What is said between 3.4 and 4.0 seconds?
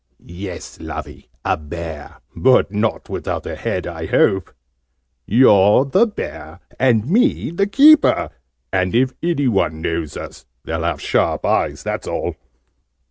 a head,